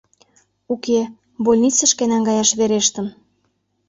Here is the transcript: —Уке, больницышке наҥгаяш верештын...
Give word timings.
—Уке, 0.73 0.99
больницышке 1.43 2.03
наҥгаяш 2.11 2.49
верештын... 2.59 3.07